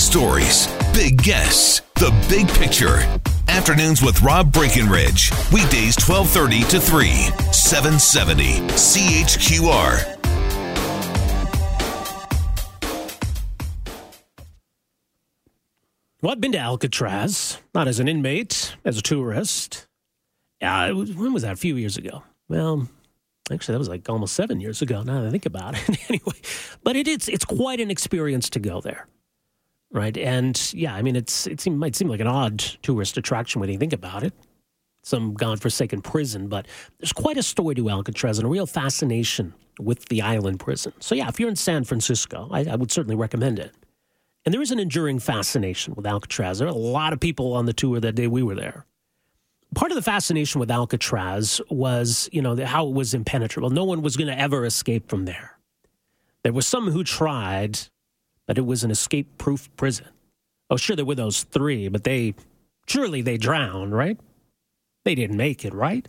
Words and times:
stories, 0.00 0.66
big 0.92 1.22
guests, 1.22 1.82
the 1.96 2.10
big 2.28 2.48
picture. 2.48 2.98
Afternoons 3.48 4.02
with 4.02 4.22
Rob 4.22 4.52
Breckenridge. 4.52 5.30
Weekdays 5.52 5.96
1230 5.98 6.62
to 6.70 6.80
3, 6.80 7.08
770 7.52 8.60
CHQR. 8.70 10.16
Well, 16.22 16.32
I've 16.32 16.40
been 16.40 16.52
to 16.52 16.58
Alcatraz, 16.58 17.58
not 17.74 17.88
as 17.88 17.98
an 17.98 18.06
inmate, 18.06 18.76
as 18.84 18.98
a 18.98 19.02
tourist. 19.02 19.86
Yeah, 20.60 20.90
was, 20.90 21.14
when 21.14 21.32
was 21.32 21.42
that? 21.42 21.52
A 21.52 21.56
few 21.56 21.76
years 21.76 21.96
ago. 21.96 22.22
Well, 22.48 22.88
actually, 23.50 23.72
that 23.72 23.78
was 23.78 23.88
like 23.88 24.08
almost 24.08 24.34
seven 24.34 24.60
years 24.60 24.82
ago. 24.82 25.02
Now 25.02 25.20
that 25.20 25.28
I 25.28 25.30
think 25.30 25.46
about 25.46 25.76
it, 25.76 25.98
anyway. 26.10 26.38
But 26.84 26.96
it 26.96 27.08
is 27.08 27.28
it's 27.28 27.44
quite 27.44 27.80
an 27.80 27.90
experience 27.90 28.50
to 28.50 28.60
go 28.60 28.82
there, 28.82 29.06
right? 29.92 30.16
And 30.16 30.72
yeah, 30.74 30.94
I 30.94 31.02
mean, 31.02 31.16
it's 31.16 31.46
it 31.46 31.60
seem, 31.60 31.76
might 31.78 31.96
seem 31.96 32.08
like 32.08 32.20
an 32.20 32.26
odd 32.26 32.58
tourist 32.82 33.16
attraction 33.16 33.60
when 33.60 33.70
you 33.70 33.78
think 33.78 33.92
about 33.92 34.22
it. 34.22 34.32
Some 35.02 35.34
godforsaken 35.34 36.02
prison, 36.02 36.48
but 36.48 36.66
there's 36.98 37.12
quite 37.12 37.38
a 37.38 37.42
story 37.42 37.74
to 37.74 37.88
Alcatraz 37.88 38.38
and 38.38 38.46
a 38.46 38.50
real 38.50 38.66
fascination 38.66 39.54
with 39.78 40.06
the 40.10 40.20
island 40.20 40.60
prison. 40.60 40.92
So 41.00 41.14
yeah, 41.14 41.28
if 41.28 41.40
you're 41.40 41.48
in 41.48 41.56
San 41.56 41.84
Francisco, 41.84 42.48
I, 42.50 42.64
I 42.64 42.76
would 42.76 42.92
certainly 42.92 43.16
recommend 43.16 43.58
it. 43.58 43.74
And 44.44 44.54
there 44.54 44.62
is 44.62 44.70
an 44.70 44.78
enduring 44.78 45.18
fascination 45.18 45.94
with 45.94 46.06
Alcatraz. 46.06 46.58
There 46.58 46.68
are 46.68 46.70
a 46.70 46.74
lot 46.74 47.12
of 47.12 47.20
people 47.20 47.54
on 47.54 47.66
the 47.66 47.72
tour 47.72 48.00
that 48.00 48.14
day 48.14 48.26
we 48.26 48.42
were 48.42 48.54
there. 48.54 48.86
Part 49.74 49.90
of 49.90 49.96
the 49.96 50.02
fascination 50.02 50.60
with 50.60 50.70
Alcatraz 50.70 51.60
was, 51.70 52.28
you 52.32 52.42
know, 52.42 52.56
how 52.64 52.86
it 52.88 52.92
was 52.92 53.14
impenetrable. 53.14 53.70
No 53.70 53.84
one 53.84 54.02
was 54.02 54.16
going 54.16 54.28
to 54.28 54.38
ever 54.38 54.64
escape 54.64 55.08
from 55.08 55.26
there. 55.26 55.58
There 56.42 56.52
were 56.52 56.62
some 56.62 56.90
who 56.90 57.04
tried, 57.04 57.78
but 58.50 58.58
it 58.58 58.66
was 58.66 58.82
an 58.82 58.90
escape 58.90 59.38
proof 59.38 59.70
prison. 59.76 60.08
Oh, 60.70 60.76
sure, 60.76 60.96
there 60.96 61.04
were 61.04 61.14
those 61.14 61.44
three, 61.44 61.86
but 61.86 62.02
they 62.02 62.34
surely 62.84 63.22
they 63.22 63.36
drowned, 63.36 63.94
right? 63.94 64.18
They 65.04 65.14
didn't 65.14 65.36
make 65.36 65.64
it, 65.64 65.72
right? 65.72 66.08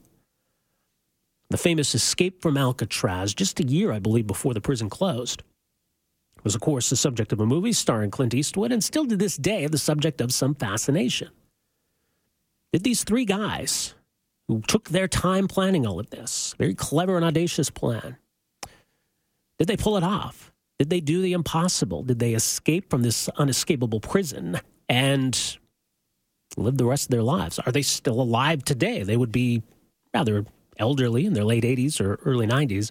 The 1.52 1.58
famous 1.58 1.94
escape 1.94 2.42
from 2.42 2.58
Alcatraz, 2.58 3.36
just 3.36 3.59
a 3.59 3.64
year, 3.64 3.92
I 3.92 4.00
believe, 4.00 4.25
before 4.25 4.56
the 4.56 4.59
prison 4.59 4.89
closed 4.89 5.44
was, 6.44 6.56
of 6.56 6.61
course, 6.61 6.89
the 6.89 6.95
subject 6.95 7.31
of 7.31 7.39
a 7.39 7.45
movie 7.45 7.73
starring 7.73 8.09
Clint 8.09 8.33
Eastwood 8.33 8.72
and 8.72 8.83
still 8.83 9.05
to 9.05 9.16
this 9.16 9.38
day 9.38 9.67
the 9.67 9.78
subject 9.78 10.20
of 10.20 10.33
some 10.33 10.55
fascination. 10.55 11.30
Did 12.73 12.83
these 12.83 13.03
three 13.03 13.26
guys 13.26 13.94
who 14.48 14.61
took 14.61 14.89
their 14.89 15.08
time 15.08 15.48
planning 15.48 15.86
all 15.86 16.00
of 16.00 16.09
this, 16.09 16.55
very 16.58 16.73
clever 16.73 17.17
and 17.17 17.23
audacious 17.23 17.70
plan, 17.70 18.17
did 19.59 19.67
they 19.67 19.78
pull 19.78 19.95
it 19.95 20.03
off? 20.03 20.51
Did 20.82 20.90
they 20.90 21.00
do 21.00 21.22
the 21.22 21.34
impossible? 21.34 22.02
Did 22.02 22.18
they 22.18 22.34
escape 22.34 22.90
from 22.90 23.04
this 23.04 23.30
unescapable 23.38 24.00
prison 24.00 24.60
and 24.90 25.60
live 26.58 26.80
the 26.80 26.86
rest 26.86 27.04
of 27.04 27.12
their 27.12 27.22
lives? 27.22 27.60
Are 27.60 27.72
they 27.72 27.84
still 27.84 28.20
alive 28.20 28.66
today? 28.66 29.04
They 29.04 29.16
would 29.16 29.32
be 29.32 29.62
rather 30.12 30.44
elderly 30.80 31.28
in 31.28 31.34
their 31.34 31.44
late 31.44 31.64
80s 31.66 32.02
or 32.02 32.16
early 32.26 32.48
90s. 32.48 32.90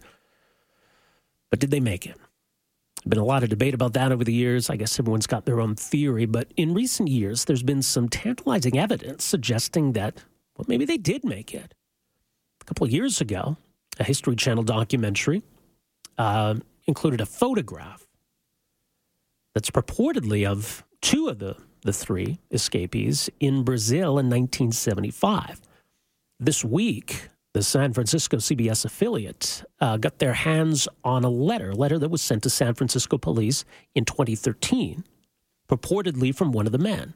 But 1.51 1.59
did 1.59 1.73
they 1.73 1.81
make 1.81 2.07
it? 2.07 2.15
There's 2.15 3.09
been 3.09 3.19
a 3.19 3.25
lot 3.25 3.43
of 3.43 3.49
debate 3.49 3.75
about 3.75 3.95
that 3.95 4.13
over 4.13 4.23
the 4.23 4.33
years. 4.33 4.71
I 4.71 4.77
guess 4.77 4.97
everyone's 5.01 5.27
got 5.27 5.45
their 5.45 5.61
own 5.61 5.75
theory, 5.75 6.27
but 6.27 6.47
in 6.57 6.73
recent 6.75 7.09
years, 7.09 7.47
there's 7.47 7.65
been 7.65 7.83
some 7.83 8.09
tantalizing 8.09 8.79
evidence 8.79 9.25
suggesting 9.25 9.95
that, 9.95 10.23
well, 10.57 10.67
maybe 10.69 10.85
they 10.85 10.97
did 10.97 11.25
make 11.25 11.53
it. 11.53 11.75
A 12.61 12.65
couple 12.67 12.87
of 12.87 12.93
years 12.93 13.21
ago, 13.21 13.57
a 13.99 14.05
History 14.05 14.37
Channel 14.37 14.63
documentary 14.63 15.43
uh, 16.19 16.55
included 16.87 17.21
a 17.21 17.27
photograph 17.27 18.07
that's 19.55 19.71
purportedly 19.71 20.47
of 20.49 20.85
two 21.01 21.29
of 21.29 21.39
the, 21.39 21.57
the 21.83 21.93
three 21.93 22.39
escapees 22.51 23.29
in 23.41 23.65
Brazil 23.65 24.19
in 24.19 24.29
1975. 24.29 25.61
This 26.39 26.65
week, 26.65 27.29
the 27.53 27.63
San 27.63 27.93
Francisco 27.93 28.37
CBS 28.37 28.85
affiliate 28.85 29.65
uh, 29.81 29.97
got 29.97 30.19
their 30.19 30.35
hands 30.35 30.87
on 31.03 31.25
a 31.25 31.31
letter, 31.31 31.71
a 31.71 31.75
letter 31.75 31.99
that 31.99 32.11
was 32.11 32.23
sent 32.23 32.43
to 32.45 32.51
San 32.51 32.75
Francisco 32.75 33.19
police 33.19 33.65
in 33.95 34.05
2013, 34.05 35.05
purportedly 35.69 36.35
from 36.35 36.53
one 36.53 36.67
of 36.67 36.73
the 36.73 36.79
men 36.79 37.15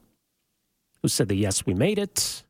who 1.03 1.09
said 1.09 1.29
that, 1.29 1.37
yes, 1.37 1.65
we 1.67 1.75
made 1.75 1.99
it. 1.99 2.45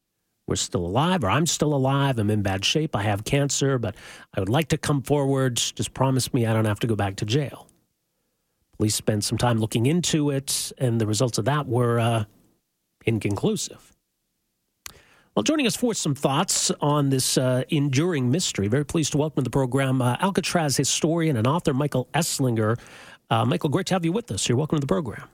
We're 0.46 0.56
still 0.56 0.84
alive, 0.84 1.24
or 1.24 1.30
I'm 1.30 1.46
still 1.46 1.74
alive. 1.74 2.18
I'm 2.18 2.30
in 2.30 2.42
bad 2.42 2.64
shape. 2.64 2.94
I 2.94 3.02
have 3.02 3.24
cancer, 3.24 3.78
but 3.78 3.96
I 4.34 4.40
would 4.40 4.50
like 4.50 4.68
to 4.68 4.78
come 4.78 5.02
forward. 5.02 5.56
Just 5.56 5.94
promise 5.94 6.34
me 6.34 6.44
I 6.44 6.52
don't 6.52 6.66
have 6.66 6.80
to 6.80 6.86
go 6.86 6.94
back 6.94 7.16
to 7.16 7.24
jail. 7.24 7.66
Police 8.76 8.94
spent 8.94 9.24
some 9.24 9.38
time 9.38 9.58
looking 9.58 9.86
into 9.86 10.30
it, 10.30 10.72
and 10.78 11.00
the 11.00 11.06
results 11.06 11.38
of 11.38 11.46
that 11.46 11.66
were 11.66 11.98
uh, 11.98 12.24
inconclusive. 13.06 13.92
Well, 15.34 15.42
joining 15.42 15.66
us 15.66 15.74
for 15.74 15.94
some 15.94 16.14
thoughts 16.14 16.70
on 16.80 17.10
this 17.10 17.38
uh, 17.38 17.64
enduring 17.70 18.30
mystery, 18.30 18.68
very 18.68 18.84
pleased 18.84 19.12
to 19.12 19.18
welcome 19.18 19.42
to 19.42 19.44
the 19.44 19.50
program 19.50 20.02
uh, 20.02 20.16
Alcatraz 20.20 20.76
historian 20.76 21.36
and 21.36 21.46
author 21.46 21.72
Michael 21.74 22.08
Esslinger. 22.14 22.78
Uh, 23.30 23.44
Michael, 23.44 23.70
great 23.70 23.86
to 23.86 23.94
have 23.94 24.04
you 24.04 24.12
with 24.12 24.30
us. 24.30 24.48
You're 24.48 24.58
welcome 24.58 24.76
to 24.76 24.80
the 24.80 24.86
program. 24.86 25.28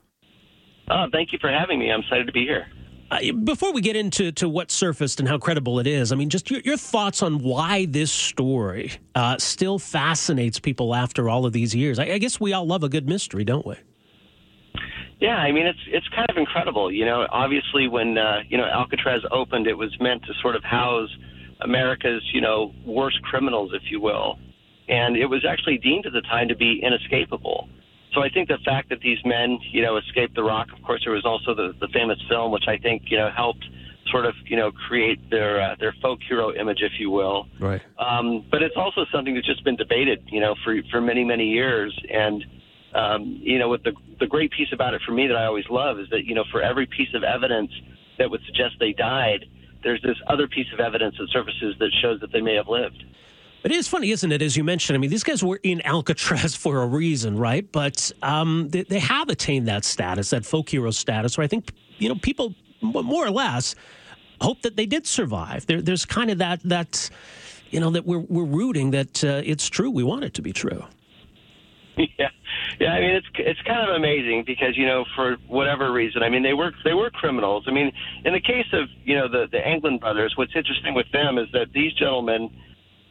Oh, 0.89 1.05
thank 1.11 1.31
you 1.33 1.39
for 1.39 1.51
having 1.51 1.77
me. 1.79 1.91
I'm 1.91 1.99
excited 1.99 2.25
to 2.25 2.33
be 2.33 2.45
here. 2.45 2.67
Uh, 3.11 3.33
before 3.43 3.73
we 3.73 3.81
get 3.81 3.97
into 3.97 4.31
to 4.31 4.47
what 4.47 4.71
surfaced 4.71 5.19
and 5.19 5.27
how 5.27 5.37
credible 5.37 5.79
it 5.79 5.85
is, 5.85 6.13
I 6.13 6.15
mean, 6.15 6.29
just 6.29 6.49
your, 6.49 6.61
your 6.61 6.77
thoughts 6.77 7.21
on 7.21 7.39
why 7.39 7.85
this 7.85 8.09
story 8.09 8.93
uh, 9.15 9.37
still 9.37 9.79
fascinates 9.79 10.59
people 10.59 10.95
after 10.95 11.27
all 11.27 11.45
of 11.45 11.51
these 11.51 11.75
years. 11.75 11.99
I, 11.99 12.05
I 12.05 12.17
guess 12.19 12.39
we 12.39 12.53
all 12.53 12.65
love 12.65 12.83
a 12.83 12.89
good 12.89 13.09
mystery, 13.09 13.43
don't 13.43 13.67
we? 13.67 13.75
Yeah, 15.19 15.35
I 15.35 15.51
mean 15.51 15.67
it's 15.67 15.79
it's 15.87 16.07
kind 16.15 16.27
of 16.29 16.37
incredible. 16.37 16.91
You 16.91 17.05
know, 17.05 17.27
obviously 17.31 17.87
when 17.87 18.17
uh, 18.17 18.39
you 18.49 18.57
know 18.57 18.65
Alcatraz 18.65 19.21
opened, 19.29 19.67
it 19.67 19.77
was 19.77 19.95
meant 19.99 20.23
to 20.23 20.33
sort 20.41 20.55
of 20.55 20.63
house 20.63 21.09
America's 21.59 22.23
you 22.33 22.41
know 22.41 22.73
worst 22.85 23.21
criminals, 23.21 23.71
if 23.75 23.83
you 23.91 24.01
will, 24.01 24.39
and 24.87 25.15
it 25.15 25.27
was 25.27 25.45
actually 25.47 25.77
deemed 25.77 26.07
at 26.07 26.13
the 26.13 26.21
time 26.21 26.47
to 26.47 26.55
be 26.55 26.81
inescapable. 26.81 27.69
So 28.13 28.21
I 28.21 28.29
think 28.29 28.49
the 28.49 28.57
fact 28.65 28.89
that 28.89 28.99
these 29.01 29.19
men 29.25 29.59
you 29.71 29.81
know 29.81 29.97
escaped 29.97 30.35
the 30.35 30.43
rock. 30.43 30.67
Of 30.77 30.83
course, 30.83 31.01
there 31.05 31.13
was 31.13 31.25
also 31.25 31.55
the 31.55 31.73
the 31.79 31.87
famous 31.93 32.19
film, 32.29 32.51
which 32.51 32.67
I 32.67 32.77
think 32.77 33.03
you 33.07 33.17
know 33.17 33.29
helped 33.35 33.65
sort 34.11 34.25
of 34.25 34.35
you 34.45 34.57
know 34.57 34.71
create 34.71 35.29
their 35.29 35.61
uh, 35.61 35.75
their 35.79 35.95
folk 36.01 36.19
hero 36.27 36.53
image, 36.53 36.79
if 36.81 36.93
you 36.99 37.09
will. 37.09 37.47
Right. 37.59 37.81
Um, 37.97 38.45
but 38.51 38.61
it's 38.61 38.75
also 38.75 39.05
something 39.11 39.33
that's 39.33 39.47
just 39.47 39.63
been 39.63 39.77
debated, 39.77 40.23
you 40.27 40.41
know, 40.41 40.55
for 40.63 40.75
for 40.91 41.01
many 41.01 41.23
many 41.23 41.45
years 41.45 41.97
and 42.09 42.43
um, 42.93 43.39
you 43.41 43.57
know, 43.59 43.69
what 43.69 43.83
the 43.83 43.93
the 44.19 44.27
great 44.27 44.51
piece 44.51 44.67
about 44.73 44.93
it 44.93 45.01
for 45.05 45.13
me 45.13 45.27
that 45.27 45.35
I 45.35 45.45
always 45.45 45.65
love 45.69 45.99
is 45.99 46.09
that 46.11 46.25
you 46.25 46.35
know, 46.35 46.43
for 46.51 46.61
every 46.61 46.85
piece 46.85 47.13
of 47.13 47.23
evidence 47.23 47.71
that 48.17 48.29
would 48.29 48.41
suggest 48.45 48.75
they 48.79 48.93
died, 48.93 49.45
there's 49.83 50.01
this 50.01 50.17
other 50.27 50.47
piece 50.47 50.67
of 50.73 50.79
evidence 50.79 51.15
that 51.17 51.29
surfaces 51.31 51.75
that 51.79 51.89
shows 52.01 52.19
that 52.19 52.31
they 52.31 52.41
may 52.41 52.55
have 52.55 52.67
lived. 52.67 53.03
It 53.63 53.71
is 53.71 53.87
funny, 53.87 54.09
isn't 54.09 54.31
it? 54.31 54.41
As 54.41 54.57
you 54.57 54.63
mentioned, 54.63 54.95
I 54.95 54.99
mean, 54.99 55.11
these 55.11 55.23
guys 55.23 55.43
were 55.43 55.59
in 55.61 55.85
Alcatraz 55.85 56.55
for 56.63 56.81
a 56.81 56.87
reason, 56.87 57.37
right? 57.37 57.69
But 57.71 58.11
um, 58.23 58.69
they, 58.69 58.83
they, 58.83 58.99
have 58.99 59.29
attained 59.29 59.67
that 59.67 59.85
status, 59.85 60.31
that 60.31 60.45
folk 60.45 60.69
hero 60.69 60.91
status, 60.91 61.37
where 61.37 61.45
I 61.45 61.47
think 61.47 61.71
you 61.99 62.09
know 62.09 62.15
people 62.15 62.55
more 62.81 63.25
or 63.25 63.31
less 63.31 63.75
hope 64.41 64.63
that 64.63 64.75
they 64.75 64.87
did 64.87 65.05
survive. 65.05 65.67
There, 65.67 65.81
there's 65.81 66.05
kind 66.05 66.31
of 66.31 66.39
that 66.39 66.61
that 66.63 67.09
you 67.69 67.79
know 67.79 67.91
that 67.91 68.05
we're 68.05 68.19
we're 68.19 68.45
rooting 68.45 68.91
that 68.91 69.23
uh, 69.23 69.41
it's 69.45 69.69
true. 69.69 69.91
We 69.91 70.03
want 70.03 70.23
it 70.23 70.33
to 70.35 70.41
be 70.41 70.53
true. 70.53 70.83
Yeah, 72.17 72.29
yeah. 72.79 72.93
I 72.93 72.99
mean, 73.01 73.09
it's 73.11 73.27
it's 73.35 73.61
kind 73.63 73.87
of 73.87 73.95
amazing 73.95 74.43
because 74.47 74.77
you 74.77 74.87
know, 74.87 75.05
for 75.15 75.35
whatever 75.47 75.91
reason, 75.91 76.23
I 76.23 76.29
mean, 76.29 76.41
they 76.41 76.53
were 76.53 76.71
they 76.83 76.93
were 76.93 77.09
criminals. 77.11 77.65
I 77.67 77.71
mean, 77.71 77.91
in 78.25 78.33
the 78.33 78.39
case 78.39 78.65
of 78.73 78.87
you 79.03 79.15
know 79.15 79.27
the 79.27 79.47
the 79.51 79.59
Anglin 79.59 79.99
brothers, 79.99 80.33
what's 80.35 80.55
interesting 80.55 80.93
with 80.93 81.11
them 81.11 81.37
is 81.37 81.47
that 81.51 81.73
these 81.73 81.93
gentlemen, 81.93 82.49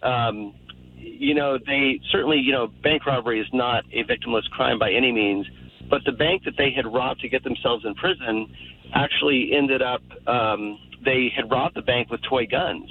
um, 0.03 0.55
you 0.97 1.34
know, 1.34 1.59
they 1.59 2.00
certainly 2.11 2.38
you 2.38 2.53
know, 2.53 2.69
bank 2.83 3.06
robbery 3.06 3.41
is 3.41 3.49
not 3.53 3.84
a 3.93 4.05
victimless 4.05 4.49
crime 4.50 4.78
by 4.78 4.93
any 4.93 5.12
means, 5.12 5.47
but 5.88 6.03
the 6.05 6.12
bank 6.12 6.44
that 6.44 6.55
they 6.56 6.71
had 6.74 6.86
robbed 6.86 7.21
to 7.21 7.28
get 7.28 7.45
themselves 7.45 7.84
in 7.84 7.95
prison 7.95 8.54
actually 8.95 9.53
ended 9.57 9.83
up 9.83 10.03
um, 10.27 10.78
they 11.04 11.33
had 11.34 11.51
robbed 11.51 11.77
the 11.77 11.83
bank 11.83 12.10
with 12.10 12.21
toy 12.28 12.47
guns. 12.47 12.89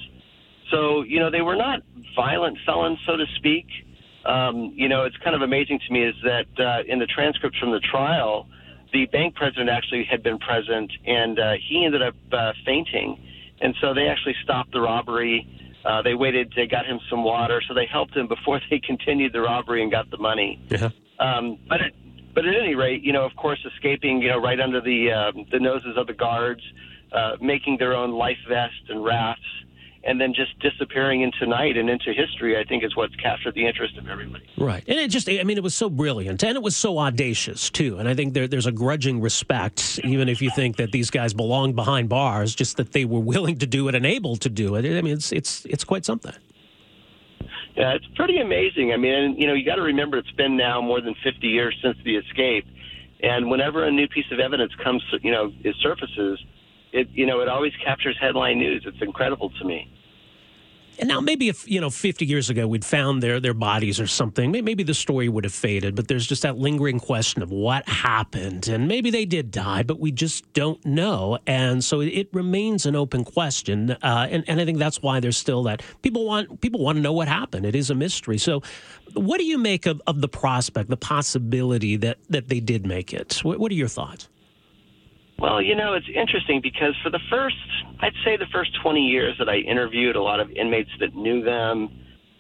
So 0.72 1.04
you 1.04 1.20
know, 1.20 1.30
they 1.32 1.42
were 1.42 1.56
not 1.56 1.82
violent 2.16 2.58
felons, 2.66 3.00
so 3.06 3.16
to 3.16 3.26
speak 3.36 3.66
um, 4.26 4.74
you 4.76 4.90
know, 4.90 5.06
it's 5.06 5.18
kind 5.24 5.36
of 5.36 5.42
amazing 5.42 5.80
to 5.88 5.94
me 5.94 6.04
is 6.04 6.16
that 6.24 6.48
uh, 6.60 6.84
in 6.88 7.00
the 7.00 7.08
transcripts 7.08 7.58
from 7.58 7.72
the 7.72 7.80
trial, 7.80 8.48
the 8.92 9.06
bank 9.08 9.36
president 9.36 9.70
actually 9.70 10.04
had 10.04 10.24
been 10.24 10.38
present, 10.40 10.92
and 11.06 11.40
uh, 11.40 11.54
he 11.70 11.86
ended 11.86 12.02
up 12.02 12.16
uh, 12.32 12.52
fainting, 12.66 13.18
and 13.62 13.76
so 13.82 13.94
they 13.94 14.08
actually 14.08 14.36
stopped 14.44 14.72
the 14.72 14.82
robbery. 14.82 15.48
Uh, 15.86 16.02
they 16.02 16.14
waited, 16.14 16.52
they 16.56 16.68
got 16.68 16.86
him 16.86 17.00
some 17.10 17.24
water, 17.24 17.62
so 17.68 17.74
they 17.74 17.86
helped 17.86 18.16
him 18.16 18.28
before 18.28 18.60
they 18.70 18.80
continued 18.80 19.34
the 19.34 19.42
robbery 19.42 19.82
and 19.82 19.92
got 19.92 20.10
the 20.12 20.18
money. 20.18 20.60
Yeah. 20.70 20.90
Um, 21.20 21.58
but 21.68 21.82
it, 21.82 21.94
but 22.34 22.46
at 22.46 22.56
any 22.56 22.76
rate, 22.76 23.04
you 23.04 23.12
know, 23.12 23.26
of 23.26 23.36
course, 23.36 23.60
escaping, 23.76 24.22
you 24.22 24.30
know, 24.30 24.40
right 24.40 24.60
under 24.60 24.82
the 24.82 25.12
um, 25.12 25.46
the 25.52 25.60
noses 25.60 25.98
of 25.98 26.08
the 26.08 26.14
guards, 26.14 26.62
uh, 27.12 27.32
making 27.42 27.78
their 27.78 27.94
own 27.96 28.12
life 28.12 28.38
vests 28.48 28.88
and 28.88 29.04
rafts, 29.04 29.42
and 30.04 30.20
then 30.20 30.34
just 30.34 30.58
disappearing 30.60 31.22
into 31.22 31.46
night 31.46 31.78
and 31.78 31.90
into 31.90 32.14
history, 32.14 32.58
I 32.58 32.64
think 32.64 32.84
is 32.84 32.96
what's 32.96 33.16
captured 33.16 33.54
the 33.54 33.68
interest 33.68 33.98
of 33.98 34.08
everybody. 34.08 34.46
Right. 34.58 34.84
And 34.88 34.98
it 34.98 35.10
just, 35.10 35.30
I 35.30 35.44
mean, 35.44 35.58
it 35.58 35.64
was 35.64 35.76
so 35.76 35.90
brilliant 35.90 36.42
and 36.44 36.56
it 36.56 36.64
was 36.64 36.78
so 36.78 37.00
audacious, 37.00 37.70
too. 37.70 37.98
And 37.98 38.08
I 38.08 38.16
think 38.16 38.34
there, 38.34 38.48
there's 38.48 38.66
a 38.66 38.72
grudging 38.72 39.20
respect, 39.20 40.00
even 40.04 40.30
if 40.30 40.42
you 40.42 40.50
think 40.52 40.78
that 40.78 40.92
these 40.92 41.10
guys 41.10 41.34
belong 41.34 41.74
behind 41.74 42.08
bars, 42.08 42.56
just 42.56 42.78
that 42.78 42.94
they 42.94 43.06
were 43.06 43.20
willing 43.20 43.58
to 43.60 43.68
do 43.68 43.88
it 43.90 43.96
and 43.96 44.06
able 44.06 44.38
to 44.38 44.50
do 44.50 44.76
it. 44.76 44.86
I 44.86 45.02
mean, 45.02 45.14
it's, 45.14 45.32
it's, 45.32 45.66
it's 45.66 45.84
quite 45.84 46.06
something. 46.06 46.34
Yeah, 47.76 47.94
it's 47.94 48.08
pretty 48.16 48.40
amazing. 48.40 48.92
I 48.94 48.98
mean, 48.98 49.36
you 49.38 49.48
know, 49.48 49.54
you 49.54 49.66
got 49.66 49.76
to 49.76 49.82
remember 49.82 50.18
it's 50.18 50.32
been 50.32 50.58
now 50.58 50.82
more 50.82 51.02
than 51.02 51.16
50 51.24 51.48
years 51.48 51.78
since 51.82 51.98
the 52.04 52.16
escape. 52.16 52.66
And 53.22 53.50
whenever 53.50 53.84
a 53.84 53.92
new 53.92 54.08
piece 54.08 54.32
of 54.32 54.40
evidence 54.40 54.74
comes, 54.84 55.04
you 55.22 55.32
know, 55.32 55.52
it 55.64 55.76
surfaces, 55.82 56.40
it 56.92 57.08
you 57.12 57.26
know 57.26 57.42
it 57.42 57.48
always 57.48 57.74
captures 57.84 58.18
headline 58.20 58.60
news. 58.60 58.84
It's 58.86 59.02
incredible 59.02 59.50
to 59.60 59.66
me. 59.66 59.92
And 61.00 61.08
now 61.08 61.22
maybe 61.22 61.48
if 61.48 61.70
you 61.70 61.80
know 61.80 61.90
50 61.90 62.26
years 62.26 62.50
ago 62.50 62.68
we'd 62.68 62.84
found 62.84 63.24
their 63.24 63.40
their 63.40 63.54
bodies 63.54 64.00
or 64.00 64.08
something, 64.08 64.52
maybe 64.52 64.84
the 64.84 64.94
story 64.94 65.30
would 65.30 65.46
have 65.46 65.54
faded. 65.54 65.96
But 65.96 66.10
there's 66.10 66.28
just 66.28 66.42
that 66.42 66.58
lingering 66.58 67.00
question 67.00 67.42
of 67.42 67.52
what 67.52 67.88
happened, 67.88 68.68
and 68.68 68.88
maybe 68.88 69.10
they 69.10 69.26
did 69.26 69.50
die, 69.50 69.84
but 69.84 70.00
we 70.00 70.12
just 70.12 70.52
don't 70.54 70.84
know. 70.86 71.40
And 71.48 71.84
so 71.84 72.02
it 72.02 72.28
remains 72.34 72.86
an 72.86 72.98
open 72.98 73.24
question. 73.24 73.92
Uh, 73.92 74.28
and 74.30 74.44
and 74.48 74.60
I 74.60 74.66
think 74.66 74.78
that's 74.78 75.02
why 75.02 75.22
there's 75.22 75.38
still 75.38 75.64
that 75.64 75.82
people 76.02 76.26
want 76.26 76.60
people 76.60 76.82
want 76.82 76.98
to 76.98 77.02
know 77.02 77.14
what 77.14 77.30
happened. 77.30 77.66
It 77.66 77.76
is 77.76 77.90
a 77.90 77.96
mystery. 77.96 78.38
So, 78.38 78.62
what 79.14 79.38
do 79.38 79.46
you 79.46 79.58
make 79.58 79.86
of, 79.86 80.02
of 80.06 80.20
the 80.20 80.30
prospect, 80.30 80.90
the 80.90 80.98
possibility 80.98 81.96
that 81.96 82.18
that 82.30 82.50
they 82.50 82.60
did 82.60 82.86
make 82.86 83.14
it? 83.14 83.40
What, 83.44 83.60
what 83.60 83.72
are 83.72 83.76
your 83.76 83.88
thoughts? 83.88 84.28
Well, 85.40 85.62
you 85.62 85.76
know, 85.76 85.94
it's 85.94 86.08
interesting 86.14 86.60
because 86.62 86.96
for 87.02 87.10
the 87.10 87.20
first, 87.30 87.56
I'd 88.02 88.14
say 88.26 88.36
the 88.36 88.50
first 88.52 88.72
20 88.84 89.00
years 89.00 89.36
that 89.40 89.48
I 89.48 89.58
interviewed 89.58 90.16
a 90.16 90.22
lot 90.22 90.40
of 90.40 90.52
inmates 90.52 90.90
that 91.00 91.16
knew 91.16 91.44
them 91.44 91.90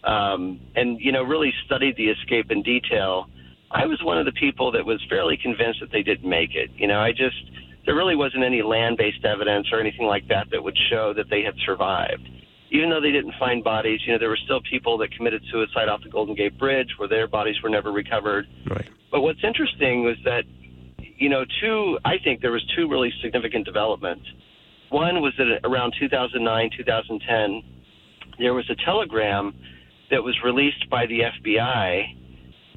um, 0.04 0.60
and, 0.76 1.00
you 1.00 1.12
know, 1.12 1.24
really 1.24 1.54
studied 1.66 1.96
the 1.98 2.10
escape 2.10 2.52
in 2.52 2.64
detail, 2.64 3.28
I 3.72 3.86
was 3.86 4.02
one 4.04 4.18
of 4.18 4.26
the 4.26 4.32
people 4.34 4.72
that 4.72 4.86
was 4.86 5.02
fairly 5.10 5.38
convinced 5.42 5.80
that 5.82 5.92
they 5.92 6.04
didn't 6.04 6.28
make 6.28 6.56
it. 6.56 6.72
You 6.76 6.88
know, 6.88 7.00
I 7.00 7.12
just, 7.12 7.38
there 7.86 7.96
really 7.96 8.16
wasn't 8.16 8.44
any 8.44 8.62
land 8.62 8.98
based 8.98 9.24
evidence 9.24 9.68
or 9.72 9.80
anything 9.80 10.06
like 10.06 10.28
that 10.28 10.48
that 10.52 10.64
would 10.64 10.78
show 10.90 11.14
that 11.14 11.30
they 11.30 11.44
had 11.44 11.54
survived. 11.66 12.28
Even 12.72 12.90
though 12.90 13.02
they 13.02 13.12
didn't 13.12 13.34
find 13.40 13.64
bodies, 13.64 14.00
you 14.06 14.14
know, 14.14 14.20
there 14.20 14.30
were 14.30 14.40
still 14.46 14.62
people 14.70 14.98
that 15.00 15.12
committed 15.12 15.42
suicide 15.52 15.90
off 15.90 16.02
the 16.04 16.10
Golden 16.10 16.36
Gate 16.36 16.58
Bridge 16.58 16.90
where 16.98 17.10
their 17.10 17.28
bodies 17.28 17.56
were 17.64 17.70
never 17.70 17.92
recovered. 17.92 18.46
Right. 18.70 18.88
But 19.12 19.22
what's 19.22 19.44
interesting 19.44 20.04
was 20.04 20.18
that 20.24 20.44
you 21.20 21.30
know, 21.30 21.44
two, 21.62 22.00
I 22.06 22.16
think 22.24 22.42
there 22.42 22.52
was 22.52 22.66
two 22.76 22.90
really 22.90 23.12
significant 23.22 23.66
developments. 23.66 24.26
One 24.90 25.22
was 25.22 25.34
that 25.38 25.60
around 25.64 25.94
2009, 26.00 26.70
2010, 26.78 27.64
there 28.40 28.54
was 28.54 28.68
a 28.70 28.76
telegram 28.86 29.54
that 30.10 30.24
was 30.24 30.36
released 30.44 30.90
by 30.90 31.06
the 31.06 31.20
FBI 31.20 32.04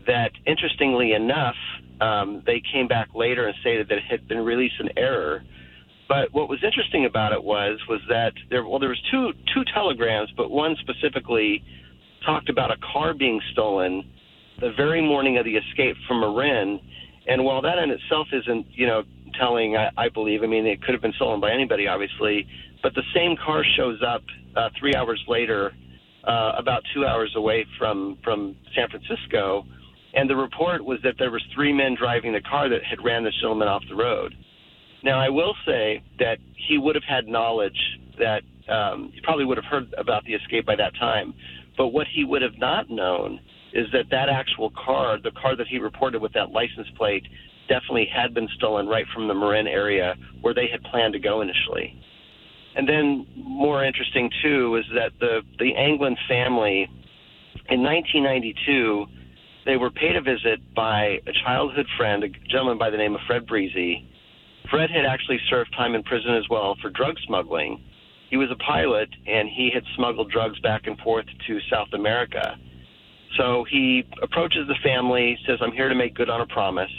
that, 0.07 0.33
interestingly 0.45 1.13
enough, 1.13 1.55
um, 2.01 2.43
they 2.45 2.61
came 2.73 2.89
back 2.89 3.09
later 3.15 3.47
and 3.47 3.55
stated 3.61 3.89
that 3.89 3.99
it 3.99 4.05
had 4.11 4.27
been 4.29 4.41
released 4.41 4.75
in 4.81 4.91
error. 4.99 5.45
But 6.09 6.33
what 6.33 6.49
was 6.49 6.59
interesting 6.65 7.07
about 7.07 7.33
it 7.33 7.43
was 7.43 7.79
was 7.89 8.01
that 8.09 8.33
there 8.51 8.67
well 8.67 8.81
there 8.81 8.89
was 8.89 9.01
two 9.11 9.33
two 9.55 9.63
telegrams, 9.73 10.31
but 10.37 10.51
one 10.51 10.77
specifically 10.81 11.63
talked 12.27 12.51
about 12.51 12.71
a 12.71 12.77
car 12.93 13.15
being 13.15 13.41
stolen 13.53 14.03
the 14.61 14.73
very 14.77 15.01
morning 15.01 15.39
of 15.39 15.45
the 15.45 15.57
escape 15.57 15.97
from 16.07 16.21
Marin 16.21 16.81
and 17.27 17.45
while 17.45 17.63
that 17.63 17.79
in 17.79 17.91
itself 17.91 18.29
isn't, 18.33 18.67
you 18.71 18.87
know, 18.87 19.03
telling, 19.39 19.77
I, 19.77 19.91
I 19.97 20.09
believe, 20.09 20.43
I 20.43 20.47
mean, 20.47 20.67
it 20.67 20.83
could 20.83 20.93
have 20.93 21.03
been 21.03 21.13
stolen 21.15 21.41
by 21.41 21.53
anybody, 21.53 21.87
obviously, 21.87 22.47
but 22.83 22.95
the 22.95 23.03
same 23.15 23.37
car 23.45 23.65
shows 23.77 24.01
up 24.07 24.23
uh, 24.57 24.69
three 24.79 24.95
hours 24.95 25.23
later, 25.29 25.73
uh, 26.27 26.53
about 26.59 26.83
two 26.95 27.07
hours 27.07 27.33
away 27.37 27.65
from 27.79 28.19
from 28.23 28.57
San 28.75 28.89
Francisco, 28.89 29.65
and 30.15 30.29
the 30.29 30.37
report 30.37 30.85
was 30.85 30.99
that 31.05 31.15
there 31.19 31.31
was 31.31 31.43
three 31.55 31.73
men 31.73 31.97
driving 31.99 32.33
the 32.33 32.41
car 32.41 32.69
that 32.69 32.85
had 32.85 33.03
ran 33.05 33.25
this 33.25 33.35
gentleman 33.41 33.69
off 33.69 33.83
the 33.89 33.95
road. 33.95 34.35
Now, 35.03 35.19
I 35.19 35.31
will 35.31 35.55
say 35.67 36.03
that 36.19 36.39
he 36.69 36.79
would 36.79 36.95
have 36.95 37.05
had 37.09 37.27
knowledge 37.27 37.79
that 38.19 38.43
um, 38.73 39.11
he 39.15 39.21
probably 39.23 39.45
would 39.45 39.57
have 39.57 39.65
heard 39.65 39.93
about 39.99 40.25
the 40.25 40.35
escape 40.35 40.67
by 40.67 40.77
that 40.77 40.95
time, 40.99 41.35
but 41.77 41.89
what 41.89 42.07
he 42.13 42.25
would 42.25 42.43
have 42.43 42.59
not 42.59 42.91
known 42.91 43.41
is 43.73 43.87
that 43.93 44.11
that 44.11 44.29
actual 44.29 44.71
car, 44.71 45.19
the 45.23 45.31
car 45.33 45.57
that 45.57 45.67
he 45.67 45.79
reported 45.79 46.21
with 46.21 46.33
that 46.35 46.51
license 46.51 46.89
plate, 46.97 47.25
definitely 47.69 48.09
had 48.13 48.35
been 48.35 48.49
stolen 48.57 48.87
right 48.87 49.07
from 49.15 49.29
the 49.29 49.35
Marin 49.35 49.67
area 49.67 50.15
where 50.43 50.55
they 50.55 50.69
had 50.71 50.83
planned 50.85 51.15
to 51.15 51.19
go 51.19 51.41
initially. 51.41 51.99
And 52.75 52.89
then, 52.89 53.27
more 53.37 53.85
interesting 53.85 54.31
too, 54.43 54.77
is 54.77 54.85
that 54.95 55.13
the 55.21 55.41
the 55.59 55.75
Anglin 55.77 56.17
family, 56.29 56.89
in 57.69 57.83
1992, 57.83 59.07
they 59.65 59.77
were 59.77 59.91
paid 59.91 60.17
a 60.17 60.23
visit 60.23 60.61
by 60.75 61.21
a 61.27 61.33
childhood 61.45 61.87
friend, 61.97 62.25
a 62.25 62.29
gentleman 62.51 62.79
by 62.79 62.91
the 62.91 62.97
name 62.97 63.15
of 63.15 63.21
Fred 63.27 63.47
Brizzi. 63.47 64.07
Fred 64.71 64.91
had 64.91 65.05
actually 65.05 65.39
served 65.51 65.73
time 65.77 65.95
in 65.95 66.03
prison 66.03 66.35
as 66.35 66.49
well 66.49 66.77
for 66.81 66.91
drug 66.91 67.17
smuggling. 67.27 67.83
He 68.31 68.39
was 68.39 68.51
a 68.51 68.57
pilot, 68.57 69.11
and 69.27 69.49
he 69.49 69.71
had 69.73 69.83
smuggled 69.95 70.31
drugs 70.31 70.59
back 70.61 70.87
and 70.87 70.99
forth 71.01 71.27
to 71.47 71.59
South 71.71 71.89
America 71.93 72.57
so 73.37 73.65
he 73.71 74.05
approaches 74.23 74.67
the 74.69 74.77
family, 74.83 75.39
says, 75.47 75.59
I'm 75.63 75.73
here 75.73 75.89
to 75.89 75.95
make 75.95 76.15
good 76.15 76.31
on 76.31 76.41
a 76.41 76.47
promise. 76.47 76.91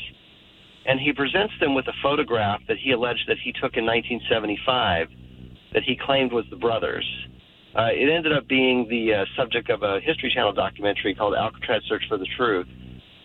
And 0.85 1.00
he 1.00 1.13
presents 1.13 1.53
them 1.59 1.75
with 1.75 1.88
a 1.88 1.94
photograph 2.01 2.62
that 2.68 2.77
he 2.77 2.91
alleged 2.91 3.24
that 3.27 3.38
he 3.44 3.51
took 3.53 3.77
in 3.77 3.85
1975 3.85 5.07
that 5.74 5.83
he 5.83 5.97
claimed 6.06 6.31
was 6.31 6.45
the 6.50 6.56
brothers. 6.56 7.06
Uh, 7.75 7.89
it 7.91 8.09
ended 8.09 8.31
up 8.31 8.47
being 8.47 8.88
the 8.89 9.13
uh, 9.13 9.25
subject 9.35 9.69
of 9.69 9.81
a 9.81 10.00
History 10.01 10.31
Channel 10.33 10.53
documentary 10.53 11.15
called 11.15 11.33
Alcatraz 11.33 11.81
Search 11.88 12.03
for 12.07 12.18
the 12.18 12.27
Truth. 12.38 12.68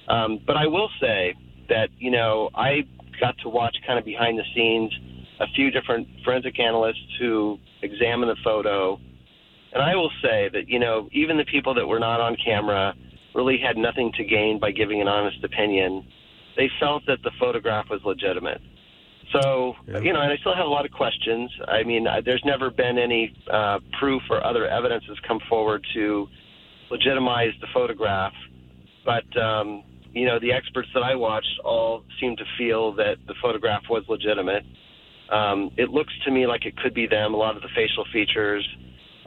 Um, 0.08 0.40
but 0.46 0.56
I 0.56 0.66
will 0.66 0.88
say 1.00 1.34
that, 1.68 1.88
you 1.98 2.10
know, 2.10 2.48
I 2.54 2.84
got 3.20 3.36
to 3.42 3.48
watch 3.48 3.76
kind 3.86 3.98
of 3.98 4.04
behind 4.04 4.38
the 4.38 4.44
scenes 4.54 4.92
a 5.40 5.46
few 5.54 5.70
different 5.70 6.08
forensic 6.24 6.58
analysts 6.58 7.16
who 7.18 7.58
examined 7.82 8.30
the 8.30 8.36
photo 8.42 8.98
and 9.72 9.82
I 9.82 9.94
will 9.94 10.10
say 10.22 10.48
that, 10.52 10.68
you 10.68 10.78
know, 10.78 11.08
even 11.12 11.36
the 11.36 11.44
people 11.44 11.74
that 11.74 11.86
were 11.86 11.98
not 11.98 12.20
on 12.20 12.36
camera 12.42 12.94
really 13.34 13.58
had 13.58 13.76
nothing 13.76 14.12
to 14.16 14.24
gain 14.24 14.58
by 14.58 14.70
giving 14.72 15.00
an 15.00 15.08
honest 15.08 15.42
opinion. 15.44 16.06
They 16.56 16.70
felt 16.80 17.04
that 17.06 17.18
the 17.22 17.30
photograph 17.38 17.86
was 17.90 18.00
legitimate. 18.04 18.60
So, 19.32 19.74
yeah. 19.86 19.98
you 19.98 20.12
know, 20.12 20.20
and 20.22 20.32
I 20.32 20.36
still 20.38 20.54
have 20.54 20.64
a 20.64 20.70
lot 20.70 20.86
of 20.86 20.90
questions. 20.90 21.50
I 21.68 21.82
mean, 21.84 22.06
there's 22.24 22.42
never 22.44 22.70
been 22.70 22.98
any 22.98 23.36
uh, 23.52 23.78
proof 24.00 24.22
or 24.30 24.44
other 24.44 24.66
evidence 24.66 25.04
that's 25.06 25.20
come 25.20 25.38
forward 25.48 25.86
to 25.94 26.26
legitimize 26.90 27.52
the 27.60 27.66
photograph. 27.74 28.32
But, 29.04 29.36
um, 29.40 29.84
you 30.12 30.26
know, 30.26 30.40
the 30.40 30.52
experts 30.52 30.88
that 30.94 31.02
I 31.02 31.14
watched 31.14 31.60
all 31.62 32.04
seem 32.20 32.36
to 32.36 32.44
feel 32.56 32.94
that 32.94 33.16
the 33.26 33.34
photograph 33.42 33.82
was 33.90 34.02
legitimate. 34.08 34.64
Um, 35.30 35.70
it 35.76 35.90
looks 35.90 36.12
to 36.24 36.30
me 36.30 36.46
like 36.46 36.64
it 36.64 36.74
could 36.78 36.94
be 36.94 37.06
them, 37.06 37.34
a 37.34 37.36
lot 37.36 37.54
of 37.54 37.60
the 37.60 37.68
facial 37.76 38.06
features 38.10 38.66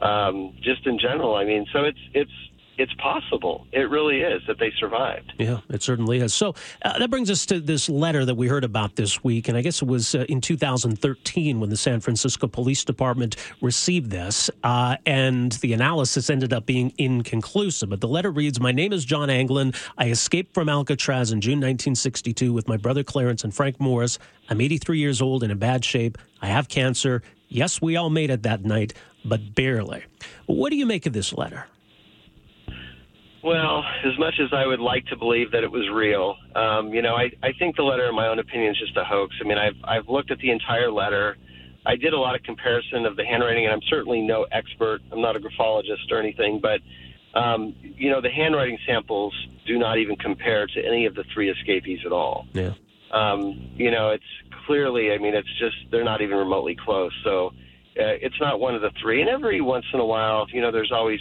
um, 0.02 0.54
just 0.62 0.86
in 0.86 0.98
general. 0.98 1.36
I 1.36 1.44
mean, 1.44 1.66
so 1.72 1.84
it's 1.84 1.98
it's 2.12 2.30
it's 2.78 2.92
possible. 2.94 3.66
It 3.70 3.90
really 3.90 4.22
is 4.22 4.42
that 4.46 4.58
they 4.58 4.72
survived. 4.80 5.34
Yeah, 5.38 5.60
it 5.68 5.82
certainly 5.82 6.18
is. 6.18 6.32
So 6.32 6.54
uh, 6.84 6.98
that 6.98 7.10
brings 7.10 7.30
us 7.30 7.44
to 7.46 7.60
this 7.60 7.88
letter 7.88 8.24
that 8.24 8.34
we 8.34 8.48
heard 8.48 8.64
about 8.64 8.96
this 8.96 9.22
week, 9.22 9.48
and 9.48 9.58
I 9.58 9.62
guess 9.62 9.82
it 9.82 9.88
was 9.88 10.14
uh, 10.14 10.24
in 10.28 10.40
2013 10.40 11.60
when 11.60 11.70
the 11.70 11.76
San 11.76 12.00
Francisco 12.00 12.46
Police 12.46 12.84
Department 12.84 13.36
received 13.60 14.10
this, 14.10 14.50
uh, 14.64 14.96
and 15.04 15.52
the 15.52 15.74
analysis 15.74 16.30
ended 16.30 16.52
up 16.52 16.64
being 16.66 16.92
inconclusive. 16.98 17.90
But 17.90 18.00
the 18.00 18.08
letter 18.08 18.30
reads: 18.30 18.58
"My 18.58 18.72
name 18.72 18.92
is 18.92 19.04
John 19.04 19.30
Anglin. 19.30 19.74
I 19.98 20.08
escaped 20.08 20.54
from 20.54 20.68
Alcatraz 20.68 21.30
in 21.30 21.40
June 21.40 21.58
1962 21.58 22.52
with 22.52 22.68
my 22.68 22.76
brother 22.76 23.04
Clarence 23.04 23.44
and 23.44 23.54
Frank 23.54 23.78
Morris. 23.80 24.18
I'm 24.48 24.60
83 24.60 24.98
years 24.98 25.22
old 25.22 25.42
and 25.42 25.52
in 25.52 25.58
bad 25.58 25.84
shape. 25.84 26.18
I 26.40 26.46
have 26.46 26.68
cancer. 26.68 27.22
Yes, 27.52 27.80
we 27.80 27.96
all 27.96 28.10
made 28.10 28.30
it 28.30 28.42
that 28.42 28.64
night." 28.64 28.94
but 29.24 29.54
barely. 29.54 30.02
What 30.46 30.70
do 30.70 30.76
you 30.76 30.86
make 30.86 31.06
of 31.06 31.12
this 31.12 31.32
letter? 31.32 31.66
Well, 33.44 33.82
as 34.04 34.16
much 34.18 34.34
as 34.40 34.52
I 34.52 34.66
would 34.66 34.78
like 34.78 35.04
to 35.06 35.16
believe 35.16 35.50
that 35.50 35.64
it 35.64 35.70
was 35.70 35.88
real, 35.92 36.36
um, 36.54 36.94
you 36.94 37.02
know, 37.02 37.16
I, 37.16 37.30
I 37.42 37.52
think 37.58 37.74
the 37.74 37.82
letter, 37.82 38.08
in 38.08 38.14
my 38.14 38.28
own 38.28 38.38
opinion, 38.38 38.70
is 38.70 38.78
just 38.78 38.96
a 38.96 39.04
hoax. 39.04 39.34
I 39.40 39.48
mean, 39.48 39.58
I've 39.58 39.74
I've 39.82 40.08
looked 40.08 40.30
at 40.30 40.38
the 40.38 40.50
entire 40.50 40.92
letter. 40.92 41.36
I 41.84 41.96
did 41.96 42.12
a 42.12 42.18
lot 42.18 42.36
of 42.36 42.44
comparison 42.44 43.04
of 43.04 43.16
the 43.16 43.24
handwriting, 43.24 43.64
and 43.64 43.72
I'm 43.72 43.82
certainly 43.90 44.20
no 44.20 44.46
expert. 44.52 45.00
I'm 45.10 45.20
not 45.20 45.34
a 45.34 45.40
graphologist 45.40 46.12
or 46.12 46.20
anything, 46.20 46.60
but 46.62 46.78
um, 47.36 47.74
you 47.82 48.10
know, 48.10 48.20
the 48.20 48.30
handwriting 48.30 48.78
samples 48.86 49.34
do 49.66 49.76
not 49.76 49.98
even 49.98 50.14
compare 50.16 50.68
to 50.68 50.86
any 50.86 51.06
of 51.06 51.16
the 51.16 51.24
three 51.34 51.50
escapees 51.50 52.00
at 52.06 52.12
all. 52.12 52.46
Yeah. 52.52 52.74
Um, 53.10 53.72
you 53.74 53.90
know, 53.90 54.10
it's 54.10 54.24
clearly. 54.66 55.12
I 55.12 55.18
mean, 55.18 55.34
it's 55.34 55.48
just 55.58 55.76
they're 55.90 56.04
not 56.04 56.20
even 56.20 56.36
remotely 56.36 56.76
close. 56.84 57.12
So 57.24 57.48
uh, 57.98 58.16
it's 58.20 58.40
not 58.40 58.60
one 58.60 58.74
of 58.74 58.82
the 58.82 58.90
three. 59.00 59.20
And 59.20 59.30
every 59.30 59.60
once 59.60 59.84
in 59.92 60.00
a 60.00 60.04
while, 60.04 60.46
you 60.52 60.60
know, 60.60 60.72
there's 60.72 60.92
always 60.92 61.20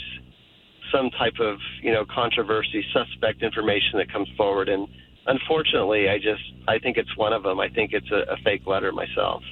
some 0.92 1.10
type 1.12 1.40
of 1.40 1.58
you 1.82 1.92
know 1.92 2.06
controversy, 2.06 2.84
suspect 2.94 3.44
information 3.44 3.98
that 4.00 4.12
comes 4.12 4.28
forward, 4.38 4.70
and 4.70 4.88
unfortunately, 5.28 6.10
I 6.10 6.18
just 6.18 6.44
I 6.68 6.80
think 6.80 6.98
it's 6.98 7.16
one 7.18 7.34
of 7.34 7.44
them. 7.44 7.60
I 7.60 7.70
think 7.70 7.94
it's 7.94 8.12
a, 8.12 8.34
a 8.34 8.38
fake 8.44 8.66
letter 8.66 8.92
myself. 8.92 9.44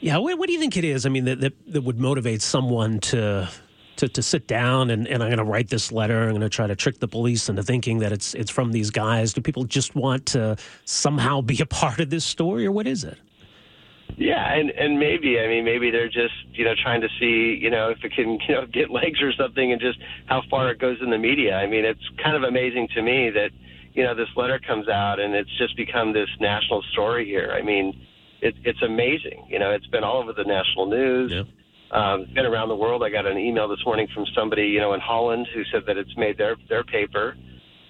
Yeah, 0.00 0.18
what, 0.18 0.38
what, 0.38 0.46
do 0.46 0.52
you 0.52 0.60
think 0.60 0.76
it 0.76 0.84
is? 0.84 1.06
I 1.06 1.08
mean, 1.08 1.24
that, 1.24 1.40
that, 1.40 1.54
that 1.72 1.80
would 1.80 1.98
motivate 1.98 2.42
someone 2.42 3.00
to 3.00 3.48
to, 3.96 4.08
to 4.08 4.22
sit 4.22 4.46
down 4.46 4.90
and, 4.90 5.08
and 5.08 5.22
I'm 5.22 5.30
going 5.30 5.38
to 5.38 5.44
write 5.44 5.70
this 5.70 5.90
letter. 5.90 6.24
I'm 6.24 6.30
going 6.30 6.42
to 6.42 6.50
try 6.50 6.66
to 6.66 6.76
trick 6.76 7.00
the 7.00 7.08
police 7.08 7.48
into 7.48 7.62
thinking 7.62 8.00
that 8.00 8.12
it's 8.12 8.34
it's 8.34 8.50
from 8.50 8.72
these 8.72 8.90
guys. 8.90 9.32
Do 9.32 9.40
people 9.40 9.64
just 9.64 9.94
want 9.94 10.26
to 10.26 10.56
somehow 10.84 11.40
be 11.40 11.60
a 11.62 11.66
part 11.66 12.00
of 12.00 12.10
this 12.10 12.24
story, 12.24 12.66
or 12.66 12.72
what 12.72 12.86
is 12.86 13.04
it? 13.04 13.18
Yeah, 14.16 14.54
and 14.54 14.70
and 14.70 14.98
maybe 14.98 15.38
I 15.38 15.46
mean 15.46 15.64
maybe 15.64 15.90
they're 15.90 16.08
just 16.08 16.34
you 16.52 16.64
know 16.64 16.72
trying 16.82 17.02
to 17.02 17.08
see 17.20 17.58
you 17.60 17.70
know 17.70 17.90
if 17.90 17.98
it 18.02 18.12
can 18.14 18.38
you 18.48 18.54
know 18.54 18.66
get 18.66 18.90
legs 18.90 19.20
or 19.22 19.32
something, 19.32 19.72
and 19.72 19.80
just 19.80 19.98
how 20.26 20.42
far 20.50 20.70
it 20.70 20.80
goes 20.80 20.96
in 21.02 21.10
the 21.10 21.18
media. 21.18 21.54
I 21.56 21.66
mean, 21.66 21.84
it's 21.84 22.00
kind 22.22 22.36
of 22.36 22.42
amazing 22.42 22.88
to 22.94 23.02
me 23.02 23.30
that 23.30 23.50
you 23.92 24.02
know 24.02 24.14
this 24.14 24.28
letter 24.34 24.58
comes 24.66 24.88
out 24.88 25.20
and 25.20 25.34
it's 25.34 25.50
just 25.58 25.76
become 25.76 26.12
this 26.12 26.28
national 26.40 26.82
story 26.92 27.26
here. 27.26 27.52
I 27.52 27.62
mean, 27.62 27.92
it, 28.40 28.54
it's 28.64 28.80
amazing. 28.82 29.46
You 29.48 29.58
know, 29.58 29.70
it's 29.70 29.86
been 29.88 30.02
all 30.02 30.22
over 30.22 30.32
the 30.32 30.44
national 30.44 30.86
news. 30.86 31.32
Yeah. 31.32 31.42
Um, 31.92 32.22
it's 32.22 32.32
been 32.32 32.46
around 32.46 32.68
the 32.68 32.76
world. 32.76 33.02
I 33.02 33.10
got 33.10 33.26
an 33.26 33.38
email 33.38 33.68
this 33.68 33.78
morning 33.84 34.08
from 34.14 34.24
somebody 34.34 34.62
you 34.62 34.80
know 34.80 34.94
in 34.94 35.00
Holland 35.00 35.46
who 35.54 35.62
said 35.70 35.82
that 35.86 35.98
it's 35.98 36.16
made 36.16 36.38
their 36.38 36.56
their 36.70 36.84
paper. 36.84 37.36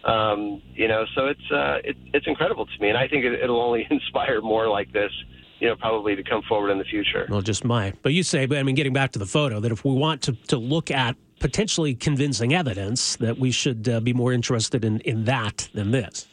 Um, 0.05 0.63
you 0.75 0.89
know, 0.89 1.05
so 1.15 1.27
it's 1.27 1.53
uh, 1.53 1.79
it, 1.85 1.97
it's 2.13 2.27
incredible 2.27 2.67
to 2.67 2.83
me, 2.83 2.89
and 2.89 2.99
I 2.99 3.07
think 3.07 3.25
it, 3.25 3.41
it'll 3.41 3.63
only 3.63 3.87
inspire 3.91 4.41
more 4.41 4.69
like 4.69 4.93
this 4.93 5.13
you 5.61 5.69
know, 5.69 5.77
probably 5.77 6.15
to 6.17 6.23
come 6.23 6.43
forward 6.49 6.71
in 6.71 6.79
the 6.79 6.85
future. 6.85 7.27
Well, 7.29 7.41
just 7.41 7.65
my. 7.65 7.93
But 8.03 8.13
you 8.13 8.23
say, 8.23 8.47
but 8.47 8.59
I 8.59 8.63
mean, 8.63 8.75
getting 8.75 8.93
back 8.93 9.13
to 9.13 9.19
the 9.19 9.27
photo, 9.27 9.61
that 9.61 9.73
if 9.73 9.85
we 9.85 9.93
want 9.93 10.23
to, 10.23 10.33
to 10.49 10.59
look 10.59 10.91
at 10.91 11.17
potentially 11.41 11.95
convincing 11.95 12.55
evidence, 12.55 13.17
that 13.17 13.39
we 13.39 13.51
should 13.51 13.89
uh, 13.89 14.01
be 14.01 14.13
more 14.13 14.33
interested 14.33 14.85
in, 14.85 15.01
in 15.01 15.25
that 15.25 15.69
than 15.75 15.91
this. 15.91 16.29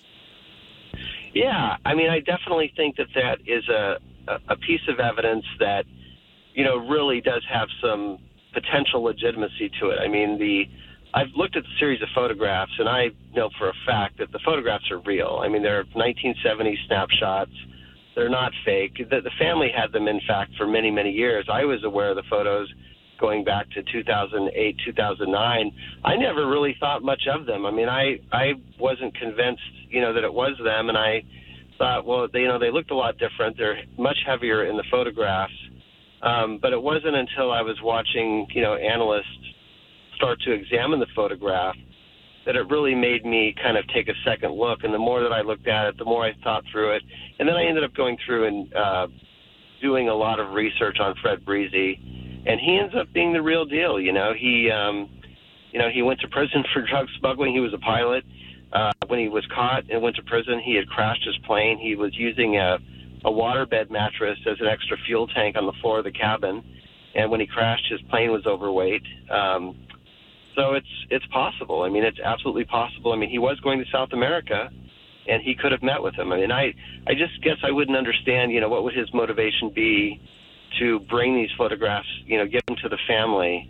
Yeah, 1.33 1.77
I 1.85 1.93
mean, 1.95 2.09
I 2.09 2.19
definitely 2.19 2.71
think 2.75 2.97
that 2.97 3.07
that 3.15 3.39
is 3.47 3.67
a, 3.69 3.97
a, 4.27 4.39
a 4.49 4.55
piece 4.57 4.81
of 4.87 4.99
evidence 4.99 5.45
that, 5.59 5.85
you 6.53 6.63
know, 6.63 6.77
really 6.77 7.21
does 7.21 7.43
have 7.51 7.67
some 7.81 8.19
potential 8.53 9.01
legitimacy 9.03 9.71
to 9.81 9.89
it. 9.89 9.99
I 9.99 10.07
mean, 10.07 10.37
the 10.37 10.65
I've 11.15 11.29
looked 11.35 11.55
at 11.55 11.63
the 11.63 11.69
series 11.79 12.01
of 12.01 12.07
photographs, 12.15 12.71
and 12.79 12.89
I 12.89 13.09
know 13.35 13.49
for 13.59 13.69
a 13.69 13.73
fact 13.85 14.17
that 14.17 14.31
the 14.31 14.39
photographs 14.43 14.89
are 14.89 14.99
real. 14.99 15.41
I 15.43 15.47
mean, 15.47 15.61
they're 15.61 15.85
1970 15.93 16.77
snapshots 16.87 17.51
they're 18.15 18.29
not 18.29 18.51
fake. 18.65 18.97
The, 18.97 19.21
the 19.21 19.31
family 19.39 19.69
had 19.75 19.91
them, 19.91 20.07
in 20.07 20.19
fact, 20.27 20.51
for 20.57 20.67
many, 20.67 20.91
many 20.91 21.11
years. 21.11 21.47
I 21.51 21.65
was 21.65 21.83
aware 21.83 22.09
of 22.09 22.15
the 22.15 22.23
photos 22.29 22.71
going 23.19 23.43
back 23.43 23.69
to 23.71 23.83
2008, 23.83 24.75
2009. 24.85 25.71
I 26.03 26.15
never 26.17 26.47
really 26.49 26.75
thought 26.79 27.03
much 27.03 27.23
of 27.33 27.45
them. 27.45 27.65
I 27.65 27.71
mean, 27.71 27.89
I 27.89 28.19
I 28.31 28.53
wasn't 28.79 29.15
convinced, 29.17 29.61
you 29.89 30.01
know, 30.01 30.13
that 30.13 30.23
it 30.23 30.33
was 30.33 30.53
them, 30.63 30.89
and 30.89 30.97
I 30.97 31.23
thought, 31.77 32.05
well, 32.05 32.27
they, 32.31 32.41
you 32.41 32.47
know, 32.47 32.59
they 32.59 32.71
looked 32.71 32.91
a 32.91 32.95
lot 32.95 33.17
different. 33.17 33.57
They're 33.57 33.81
much 33.97 34.17
heavier 34.25 34.65
in 34.65 34.77
the 34.77 34.83
photographs. 34.91 35.53
Um, 36.21 36.59
but 36.61 36.71
it 36.71 36.81
wasn't 36.81 37.15
until 37.15 37.51
I 37.51 37.61
was 37.61 37.77
watching, 37.83 38.47
you 38.53 38.61
know, 38.61 38.75
analysts 38.75 39.25
start 40.15 40.39
to 40.41 40.51
examine 40.53 40.99
the 40.99 41.07
photograph 41.15 41.75
that 42.45 42.55
it 42.55 42.69
really 42.69 42.95
made 42.95 43.25
me 43.25 43.55
kind 43.61 43.77
of 43.77 43.87
take 43.87 44.09
a 44.09 44.13
second 44.25 44.51
look. 44.53 44.83
And 44.83 44.93
the 44.93 44.99
more 44.99 45.21
that 45.21 45.31
I 45.31 45.41
looked 45.41 45.67
at 45.67 45.87
it, 45.87 45.97
the 45.97 46.05
more 46.05 46.25
I 46.25 46.33
thought 46.43 46.63
through 46.71 46.95
it. 46.95 47.03
And 47.39 47.47
then 47.47 47.55
I 47.55 47.65
ended 47.65 47.83
up 47.83 47.93
going 47.95 48.17
through 48.25 48.47
and 48.47 48.73
uh, 48.75 49.07
doing 49.81 50.09
a 50.09 50.15
lot 50.15 50.39
of 50.39 50.53
research 50.53 50.97
on 50.99 51.13
Fred 51.21 51.45
Brizzi, 51.45 51.99
and 52.47 52.59
he 52.59 52.79
ends 52.81 52.95
up 52.95 53.11
being 53.13 53.33
the 53.33 53.41
real 53.41 53.65
deal. 53.65 53.99
You 53.99 54.13
know, 54.13 54.33
he, 54.37 54.71
um, 54.71 55.09
you 55.71 55.79
know, 55.79 55.89
he 55.93 56.01
went 56.01 56.19
to 56.21 56.27
prison 56.27 56.63
for 56.73 56.81
drug 56.81 57.07
smuggling. 57.19 57.53
He 57.53 57.59
was 57.59 57.73
a 57.73 57.79
pilot. 57.79 58.23
Uh, 58.71 58.91
when 59.07 59.19
he 59.19 59.29
was 59.29 59.45
caught 59.53 59.83
and 59.91 60.01
went 60.01 60.15
to 60.15 60.23
prison, 60.23 60.59
he 60.59 60.75
had 60.75 60.87
crashed 60.87 61.23
his 61.23 61.37
plane. 61.45 61.77
He 61.77 61.95
was 61.95 62.11
using 62.15 62.57
a, 62.57 62.79
a 63.23 63.31
waterbed 63.31 63.91
mattress 63.91 64.39
as 64.49 64.59
an 64.59 64.67
extra 64.67 64.97
fuel 65.05 65.27
tank 65.27 65.55
on 65.55 65.67
the 65.67 65.73
floor 65.79 65.99
of 65.99 66.05
the 66.05 66.11
cabin. 66.11 66.63
And 67.13 67.29
when 67.29 67.39
he 67.39 67.45
crashed, 67.45 67.85
his 67.91 68.01
plane 68.09 68.31
was 68.31 68.47
overweight. 68.47 69.03
Um, 69.29 69.77
so 70.55 70.73
it's 70.73 70.87
it's 71.09 71.25
possible. 71.27 71.83
I 71.83 71.89
mean, 71.89 72.03
it's 72.03 72.19
absolutely 72.19 72.65
possible. 72.65 73.13
I 73.13 73.17
mean, 73.17 73.29
he 73.29 73.39
was 73.39 73.59
going 73.61 73.79
to 73.79 73.85
South 73.91 74.09
America, 74.13 74.69
and 75.27 75.41
he 75.41 75.55
could 75.55 75.71
have 75.71 75.83
met 75.83 76.01
with 76.01 76.15
him. 76.15 76.31
I 76.31 76.37
mean, 76.37 76.51
I 76.51 76.73
I 77.07 77.13
just 77.13 77.41
guess 77.43 77.57
I 77.63 77.71
wouldn't 77.71 77.97
understand. 77.97 78.51
You 78.51 78.61
know, 78.61 78.69
what 78.69 78.83
would 78.83 78.95
his 78.95 79.11
motivation 79.13 79.71
be 79.73 80.21
to 80.79 80.99
bring 81.01 81.35
these 81.35 81.49
photographs? 81.57 82.07
You 82.25 82.37
know, 82.37 82.45
give 82.45 82.65
them 82.67 82.77
to 82.83 82.89
the 82.89 82.99
family. 83.07 83.69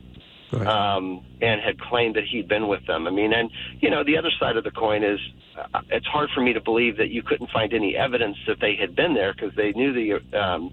Right. 0.51 0.67
Um, 0.67 1.25
and 1.41 1.59
had 1.61 1.79
claimed 1.81 2.15
that 2.15 2.25
he'd 2.29 2.47
been 2.47 2.67
with 2.67 2.85
them. 2.85 3.07
I 3.07 3.09
mean, 3.09 3.33
and 3.33 3.49
you 3.79 3.89
know, 3.89 4.03
the 4.03 4.15
other 4.19 4.29
side 4.39 4.55
of 4.55 4.63
the 4.63 4.69
coin 4.69 5.03
is, 5.03 5.17
uh, 5.57 5.81
it's 5.89 6.05
hard 6.05 6.29
for 6.35 6.41
me 6.41 6.53
to 6.53 6.61
believe 6.61 6.97
that 6.97 7.09
you 7.09 7.23
couldn't 7.23 7.49
find 7.49 7.73
any 7.73 7.97
evidence 7.97 8.37
that 8.45 8.57
they 8.61 8.75
had 8.79 8.95
been 8.95 9.15
there 9.15 9.33
because 9.33 9.55
they 9.55 9.71
knew 9.71 9.91
the 9.93 10.39
um, 10.39 10.71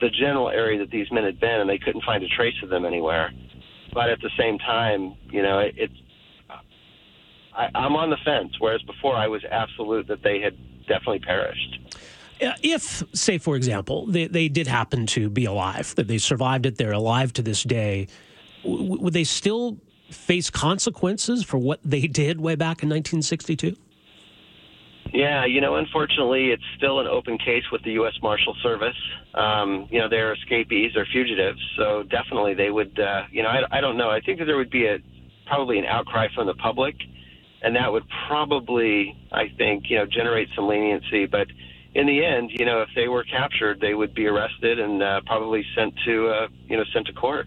the 0.00 0.10
general 0.10 0.48
area 0.48 0.80
that 0.80 0.90
these 0.90 1.06
men 1.12 1.22
had 1.22 1.38
been, 1.38 1.60
and 1.60 1.70
they 1.70 1.78
couldn't 1.78 2.02
find 2.02 2.24
a 2.24 2.28
trace 2.28 2.60
of 2.64 2.70
them 2.70 2.84
anywhere 2.84 3.30
but 3.94 4.10
at 4.10 4.20
the 4.20 4.30
same 4.36 4.58
time, 4.58 5.14
you 5.30 5.42
know, 5.42 5.60
it, 5.60 5.74
it's 5.76 5.94
I, 7.56 7.68
I'm 7.74 7.96
on 7.96 8.10
the 8.10 8.16
fence. 8.24 8.52
Whereas 8.58 8.82
before, 8.82 9.14
I 9.16 9.28
was 9.28 9.42
absolute 9.50 10.08
that 10.08 10.22
they 10.22 10.40
had 10.40 10.56
definitely 10.86 11.20
perished. 11.20 11.78
Uh, 12.42 12.52
if, 12.62 13.02
say, 13.12 13.38
for 13.38 13.56
example, 13.56 14.06
they, 14.06 14.26
they 14.26 14.48
did 14.48 14.66
happen 14.66 15.06
to 15.06 15.30
be 15.30 15.44
alive, 15.44 15.94
that 15.94 16.08
they 16.08 16.18
survived 16.18 16.66
it, 16.66 16.76
they're 16.76 16.92
alive 16.92 17.32
to 17.34 17.42
this 17.42 17.62
day, 17.62 18.08
w- 18.64 19.00
would 19.00 19.12
they 19.12 19.24
still 19.24 19.78
face 20.10 20.50
consequences 20.50 21.44
for 21.44 21.58
what 21.58 21.80
they 21.84 22.06
did 22.06 22.40
way 22.40 22.56
back 22.56 22.82
in 22.82 22.88
1962? 22.88 23.76
Yeah, 25.14 25.44
you 25.44 25.60
know, 25.60 25.76
unfortunately, 25.76 26.50
it's 26.50 26.64
still 26.76 26.98
an 26.98 27.06
open 27.06 27.38
case 27.38 27.62
with 27.70 27.84
the 27.84 27.92
U.S. 27.92 28.14
Marshal 28.20 28.56
Service. 28.64 28.96
Um, 29.32 29.86
you 29.88 30.00
know, 30.00 30.08
they're 30.08 30.34
escapees, 30.34 30.90
they're 30.92 31.06
fugitives, 31.06 31.60
so 31.76 32.02
definitely 32.02 32.54
they 32.54 32.68
would. 32.68 32.98
Uh, 32.98 33.22
you 33.30 33.44
know, 33.44 33.48
I, 33.48 33.78
I 33.78 33.80
don't 33.80 33.96
know. 33.96 34.10
I 34.10 34.20
think 34.20 34.40
that 34.40 34.46
there 34.46 34.56
would 34.56 34.70
be 34.70 34.86
a 34.86 34.98
probably 35.46 35.78
an 35.78 35.84
outcry 35.84 36.26
from 36.34 36.48
the 36.48 36.54
public, 36.54 36.96
and 37.62 37.76
that 37.76 37.92
would 37.92 38.02
probably, 38.26 39.16
I 39.30 39.52
think, 39.56 39.84
you 39.88 39.98
know, 39.98 40.04
generate 40.04 40.48
some 40.56 40.66
leniency. 40.66 41.26
But 41.26 41.46
in 41.94 42.08
the 42.08 42.24
end, 42.24 42.50
you 42.50 42.66
know, 42.66 42.82
if 42.82 42.88
they 42.96 43.06
were 43.06 43.22
captured, 43.22 43.80
they 43.80 43.94
would 43.94 44.16
be 44.16 44.26
arrested 44.26 44.80
and 44.80 45.00
uh, 45.00 45.20
probably 45.26 45.64
sent 45.76 45.94
to, 46.06 46.28
uh, 46.28 46.48
you 46.66 46.76
know, 46.76 46.82
sent 46.92 47.06
to 47.06 47.12
court. 47.12 47.46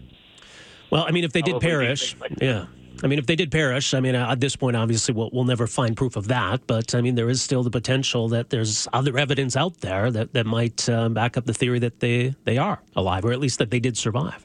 Well, 0.88 1.04
I 1.06 1.10
mean, 1.10 1.24
if 1.24 1.34
they 1.34 1.42
did 1.42 1.60
perish, 1.60 2.16
yeah. 2.40 2.64
I 3.02 3.06
mean, 3.06 3.18
if 3.18 3.26
they 3.26 3.36
did 3.36 3.50
perish, 3.50 3.94
I 3.94 4.00
mean, 4.00 4.14
at 4.14 4.40
this 4.40 4.56
point, 4.56 4.76
obviously, 4.76 5.14
we'll, 5.14 5.30
we'll 5.32 5.44
never 5.44 5.66
find 5.66 5.96
proof 5.96 6.16
of 6.16 6.28
that. 6.28 6.66
But 6.66 6.94
I 6.94 7.00
mean, 7.00 7.14
there 7.14 7.28
is 7.28 7.40
still 7.40 7.62
the 7.62 7.70
potential 7.70 8.28
that 8.28 8.50
there's 8.50 8.88
other 8.92 9.16
evidence 9.18 9.56
out 9.56 9.80
there 9.80 10.10
that, 10.10 10.32
that 10.32 10.46
might 10.46 10.88
uh, 10.88 11.08
back 11.08 11.36
up 11.36 11.46
the 11.46 11.54
theory 11.54 11.78
that 11.78 12.00
they, 12.00 12.34
they 12.44 12.58
are 12.58 12.80
alive, 12.96 13.24
or 13.24 13.32
at 13.32 13.40
least 13.40 13.58
that 13.58 13.70
they 13.70 13.80
did 13.80 13.96
survive. 13.96 14.44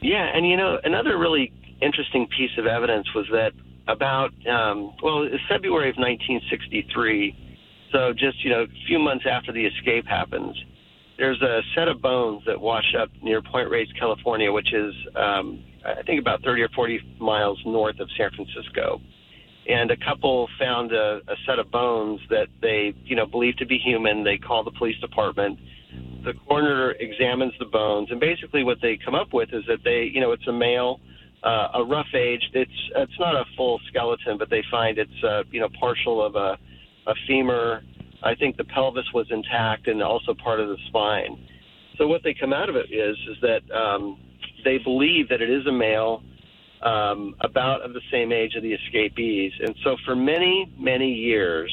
Yeah, 0.00 0.30
and 0.32 0.46
you 0.46 0.56
know, 0.56 0.78
another 0.84 1.18
really 1.18 1.52
interesting 1.82 2.28
piece 2.36 2.56
of 2.58 2.66
evidence 2.66 3.12
was 3.14 3.26
that 3.32 3.52
about, 3.88 4.32
um, 4.46 4.94
well, 5.02 5.22
it's 5.22 5.42
February 5.48 5.90
of 5.90 5.96
1963, 5.96 7.36
so 7.92 8.12
just, 8.12 8.44
you 8.44 8.50
know, 8.50 8.62
a 8.62 8.86
few 8.86 8.98
months 8.98 9.24
after 9.28 9.50
the 9.50 9.64
escape 9.64 10.06
happens, 10.06 10.56
there's 11.18 11.40
a 11.42 11.60
set 11.74 11.88
of 11.88 12.00
bones 12.00 12.42
that 12.46 12.60
wash 12.60 12.94
up 12.98 13.08
near 13.22 13.42
Point 13.42 13.70
Reyes, 13.70 13.88
California, 13.98 14.52
which 14.52 14.72
is 14.72 14.94
um, 15.16 15.64
I 15.84 16.02
think 16.04 16.20
about 16.20 16.42
30 16.42 16.62
or 16.62 16.68
40 16.70 17.16
miles 17.20 17.60
north 17.66 17.98
of 18.00 18.08
San 18.16 18.30
Francisco. 18.30 19.00
And 19.68 19.90
a 19.90 19.96
couple 19.96 20.48
found 20.58 20.92
a, 20.92 21.20
a 21.28 21.34
set 21.46 21.58
of 21.58 21.70
bones 21.70 22.20
that 22.30 22.46
they, 22.62 22.94
you 23.04 23.16
know, 23.16 23.26
believe 23.26 23.56
to 23.58 23.66
be 23.66 23.78
human. 23.78 24.24
They 24.24 24.38
call 24.38 24.64
the 24.64 24.70
police 24.70 24.98
department. 25.00 25.58
The 26.24 26.32
coroner 26.48 26.92
examines 26.92 27.52
the 27.58 27.66
bones, 27.66 28.10
and 28.10 28.18
basically 28.18 28.64
what 28.64 28.78
they 28.80 28.98
come 29.02 29.14
up 29.14 29.32
with 29.32 29.50
is 29.52 29.64
that 29.68 29.78
they, 29.84 30.10
you 30.12 30.20
know, 30.20 30.32
it's 30.32 30.46
a 30.46 30.52
male, 30.52 31.00
uh, 31.42 31.68
a 31.74 31.84
rough 31.84 32.12
age. 32.14 32.42
It's 32.54 32.70
it's 32.96 33.18
not 33.18 33.34
a 33.34 33.44
full 33.56 33.78
skeleton, 33.88 34.36
but 34.38 34.50
they 34.50 34.62
find 34.70 34.98
it's, 34.98 35.24
uh, 35.24 35.44
you 35.50 35.60
know, 35.60 35.68
partial 35.78 36.24
of 36.24 36.34
a, 36.34 36.58
a 37.06 37.14
femur. 37.26 37.82
I 38.22 38.34
think 38.34 38.56
the 38.56 38.64
pelvis 38.64 39.06
was 39.14 39.26
intact 39.30 39.86
and 39.86 40.02
also 40.02 40.34
part 40.34 40.60
of 40.60 40.68
the 40.68 40.76
spine. 40.88 41.46
So 41.96 42.06
what 42.06 42.22
they 42.22 42.34
come 42.34 42.52
out 42.52 42.68
of 42.68 42.76
it 42.76 42.92
is 42.92 43.16
is 43.30 43.36
that 43.42 43.60
um, 43.74 44.18
they 44.64 44.78
believe 44.78 45.28
that 45.28 45.40
it 45.40 45.50
is 45.50 45.66
a 45.66 45.72
male 45.72 46.22
um, 46.82 47.34
about 47.40 47.82
of 47.82 47.92
the 47.92 48.00
same 48.10 48.32
age 48.32 48.54
of 48.54 48.62
the 48.62 48.72
escapees. 48.72 49.52
And 49.60 49.74
so 49.84 49.96
for 50.04 50.14
many, 50.14 50.72
many 50.78 51.12
years, 51.12 51.72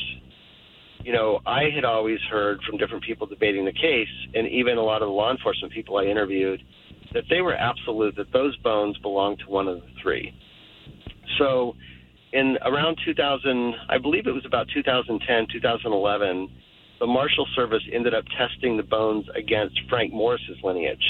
you 1.04 1.14
know, 1.14 1.40
I 1.46 1.70
had 1.74 1.86
always 1.86 2.20
heard 2.32 2.60
from 2.64 2.78
different 2.78 3.04
people 3.04 3.28
debating 3.28 3.66
the 3.66 3.74
case, 3.74 4.08
and 4.34 4.48
even 4.48 4.78
a 4.78 4.82
lot 4.82 5.04
of 5.04 5.08
the 5.08 5.14
law 5.14 5.32
enforcement 5.32 5.72
people 5.72 5.98
I 5.98 6.06
interviewed, 6.06 6.64
that 7.14 7.26
they 7.30 7.42
were 7.42 7.56
absolute 7.56 8.16
that 8.16 8.34
those 8.34 8.58
bones 8.58 8.98
belonged 9.00 9.40
to 9.40 9.50
one 9.50 9.68
of 9.68 9.82
the 9.82 9.88
three. 10.02 10.34
So 11.38 11.76
in 12.36 12.58
around 12.66 12.98
2000, 13.06 13.74
I 13.90 13.98
believe 13.98 14.28
it 14.28 14.32
was 14.32 14.46
about 14.46 14.68
2010, 14.74 15.48
2011, 15.52 16.50
the 17.00 17.08
Marshal 17.08 17.48
Service 17.56 17.84
ended 17.94 18.14
up 18.14 18.26
testing 18.38 18.78
the 18.78 18.84
bones 18.84 19.26
against 19.36 19.80
Frank 19.90 20.14
Morris's 20.14 20.58
lineage 20.64 21.04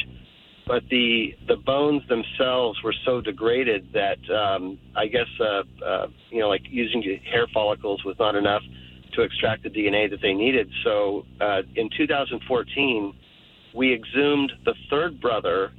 but 0.68 0.84
the 0.90 1.36
the 1.48 1.58
bones 1.58 2.02
themselves 2.10 2.82
were 2.84 2.96
so 3.06 3.22
degraded 3.22 3.88
that 3.94 4.18
um, 4.34 4.80
I 4.96 5.08
guess 5.08 5.28
uh, 5.40 5.86
uh, 5.86 6.08
you 6.32 6.40
know 6.40 6.50
like 6.50 6.64
using 6.70 7.04
hair 7.32 7.48
follicles 7.54 8.04
was 8.04 8.16
not 8.20 8.36
enough 8.36 8.64
to 9.14 9.22
extract 9.22 9.64
the 9.64 9.70
DNA 9.70 10.10
that 10.10 10.22
they 10.22 10.34
needed. 10.34 10.70
So 10.84 11.26
uh, 11.40 11.62
in 11.76 11.90
2014, 11.96 13.14
we 13.74 13.94
exhumed 13.94 14.52
the 14.66 14.74
third 14.90 15.22
brother 15.22 15.72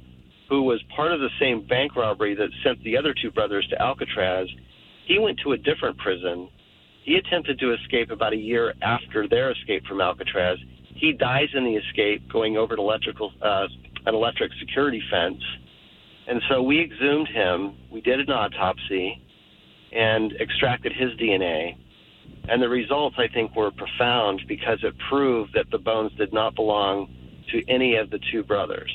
who 0.49 0.63
was 0.63 0.81
part 0.95 1.11
of 1.11 1.19
the 1.19 1.29
same 1.39 1.67
bank 1.67 1.95
robbery 1.95 2.33
that 2.35 2.49
sent 2.63 2.81
the 2.83 2.97
other 2.97 3.13
two 3.21 3.29
brothers 3.31 3.67
to 3.69 3.81
Alcatraz, 3.81 4.47
he 5.07 5.19
went 5.19 5.39
to 5.39 5.53
a 5.53 5.57
different 5.57 5.97
prison. 5.97 6.49
He 7.03 7.15
attempted 7.15 7.59
to 7.59 7.73
escape 7.73 8.11
about 8.11 8.33
a 8.33 8.37
year 8.37 8.73
after 8.81 9.27
their 9.27 9.51
escape 9.51 9.85
from 9.85 10.01
Alcatraz. 10.01 10.59
He 10.83 11.13
dies 11.13 11.47
in 11.53 11.63
the 11.63 11.75
escape 11.75 12.29
going 12.29 12.57
over 12.57 12.73
an 12.73 12.79
electrical 12.79 13.31
uh, 13.41 13.67
an 14.05 14.13
electric 14.13 14.51
security 14.59 15.01
fence. 15.09 15.41
And 16.27 16.41
so 16.49 16.61
we 16.61 16.81
exhumed 16.81 17.29
him. 17.29 17.75
We 17.89 18.01
did 18.01 18.19
an 18.19 18.29
autopsy 18.29 19.21
and 19.93 20.33
extracted 20.41 20.91
his 20.91 21.11
DNA. 21.11 21.77
And 22.49 22.61
the 22.61 22.69
results, 22.69 23.15
I 23.17 23.27
think, 23.27 23.55
were 23.55 23.71
profound 23.71 24.41
because 24.47 24.79
it 24.83 24.93
proved 25.09 25.53
that 25.53 25.69
the 25.71 25.77
bones 25.77 26.11
did 26.17 26.33
not 26.33 26.55
belong 26.55 27.13
to 27.51 27.63
any 27.69 27.95
of 27.95 28.09
the 28.09 28.19
two 28.31 28.43
brothers. 28.43 28.91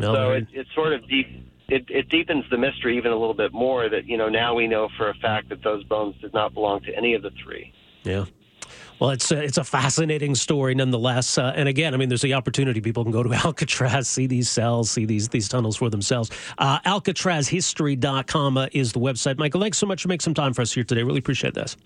so 0.00 0.32
it, 0.32 0.46
it 0.52 0.66
sort 0.74 0.92
of 0.92 1.08
deep, 1.08 1.26
it, 1.68 1.84
it 1.88 2.08
deepens 2.08 2.44
the 2.50 2.58
mystery 2.58 2.96
even 2.96 3.12
a 3.12 3.16
little 3.16 3.34
bit 3.34 3.52
more 3.52 3.88
that, 3.88 4.06
you 4.06 4.16
know, 4.16 4.28
now 4.28 4.54
we 4.54 4.66
know 4.66 4.88
for 4.96 5.10
a 5.10 5.14
fact 5.14 5.48
that 5.48 5.62
those 5.64 5.82
bones 5.84 6.14
did 6.20 6.32
not 6.32 6.54
belong 6.54 6.80
to 6.82 6.94
any 6.96 7.14
of 7.14 7.22
the 7.22 7.30
three. 7.42 7.72
Yeah. 8.04 8.26
Well, 9.00 9.10
it's 9.10 9.30
a, 9.30 9.42
it's 9.42 9.58
a 9.58 9.64
fascinating 9.64 10.34
story 10.34 10.74
nonetheless. 10.74 11.36
Uh, 11.36 11.52
and 11.54 11.68
again, 11.68 11.92
I 11.92 11.98
mean, 11.98 12.08
there's 12.08 12.22
the 12.22 12.34
opportunity. 12.34 12.80
People 12.80 13.02
can 13.02 13.12
go 13.12 13.22
to 13.22 13.32
Alcatraz, 13.44 14.08
see 14.08 14.26
these 14.26 14.48
cells, 14.48 14.90
see 14.90 15.04
these 15.04 15.28
these 15.28 15.48
tunnels 15.48 15.76
for 15.76 15.90
themselves. 15.90 16.30
Uh, 16.56 16.80
AlcatrazHistory.com 16.80 18.56
uh, 18.56 18.68
is 18.72 18.92
the 18.92 19.00
website. 19.00 19.38
Michael, 19.38 19.60
thanks 19.60 19.78
so 19.78 19.86
much 19.86 20.02
for 20.02 20.08
making 20.08 20.20
some 20.20 20.34
time 20.34 20.54
for 20.54 20.62
us 20.62 20.72
here 20.72 20.84
today. 20.84 21.02
Really 21.02 21.18
appreciate 21.18 21.54
this. 21.54 21.76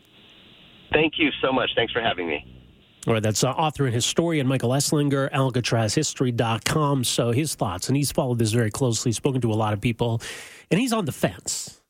Thank 0.92 1.14
you 1.18 1.30
so 1.42 1.52
much. 1.52 1.70
Thanks 1.74 1.92
for 1.92 2.00
having 2.00 2.28
me. 2.28 2.59
All 3.06 3.14
right, 3.14 3.22
that's 3.22 3.42
uh, 3.42 3.50
author 3.50 3.86
and 3.86 3.94
historian 3.94 4.46
Michael 4.46 4.70
Esslinger, 4.70 5.32
AlcatrazHistory.com. 5.32 7.04
So 7.04 7.30
his 7.30 7.54
thoughts, 7.54 7.88
and 7.88 7.96
he's 7.96 8.12
followed 8.12 8.38
this 8.38 8.52
very 8.52 8.70
closely, 8.70 9.12
spoken 9.12 9.40
to 9.40 9.50
a 9.50 9.54
lot 9.54 9.72
of 9.72 9.80
people, 9.80 10.20
and 10.70 10.78
he's 10.78 10.92
on 10.92 11.06
the 11.06 11.12
fence. 11.12 11.80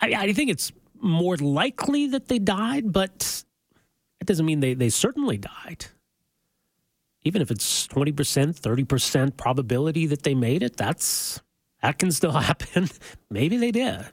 I, 0.00 0.14
I 0.14 0.32
think 0.32 0.50
it's 0.50 0.70
more 1.00 1.36
likely 1.36 2.06
that 2.08 2.28
they 2.28 2.38
died, 2.38 2.92
but 2.92 3.44
it 4.20 4.26
doesn't 4.26 4.46
mean 4.46 4.60
they, 4.60 4.74
they 4.74 4.88
certainly 4.88 5.38
died. 5.38 5.86
Even 7.24 7.42
if 7.42 7.50
it's 7.50 7.86
20%, 7.88 8.14
30% 8.14 9.36
probability 9.36 10.06
that 10.06 10.22
they 10.22 10.34
made 10.34 10.62
it, 10.62 10.76
that's 10.76 11.40
that 11.82 11.98
can 11.98 12.12
still 12.12 12.32
happen. 12.32 12.88
Maybe 13.30 13.56
they 13.56 13.72
did. 13.72 14.06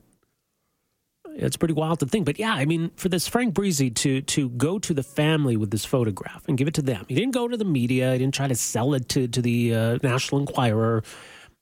It's 1.40 1.56
pretty 1.56 1.76
wild 1.76 2.00
to 2.00 2.06
think. 2.06 2.26
But 2.26 2.40
yeah, 2.40 2.54
I 2.54 2.66
mean, 2.66 2.92
for 2.96 3.10
this 3.10 3.28
Frank 3.28 3.54
Brizzi 3.54 3.94
to 3.96 4.22
to 4.22 4.50
go 4.50 4.80
to 4.80 4.94
the 4.94 5.04
family 5.04 5.56
with 5.56 5.72
this 5.72 5.86
photograph 5.86 6.44
and 6.48 6.58
give 6.58 6.68
it 6.68 6.74
to 6.76 6.82
them. 6.82 7.06
He 7.08 7.16
didn't 7.16 7.34
go 7.34 7.48
to 7.48 7.56
the 7.56 7.66
media. 7.66 8.14
He 8.14 8.20
didn't 8.20 8.34
try 8.34 8.48
to 8.48 8.56
sell 8.56 8.94
it 8.94 9.08
to, 9.10 9.28
to 9.28 9.42
the 9.42 9.76
uh, 9.76 10.00
National 10.04 10.42
Enquirer. 10.42 11.04